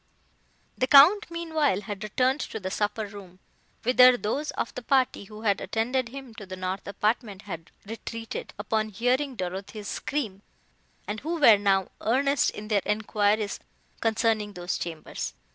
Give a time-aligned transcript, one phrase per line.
[0.79, 3.37] The Count, meanwhile, had returned to the supper room,
[3.83, 8.51] whither those of the party who had attended him to the north apartment had retreated,
[8.57, 10.41] upon hearing Dorothée's scream,
[11.07, 13.59] and who were now earnest in their enquiries
[13.99, 15.35] concerning those chambers.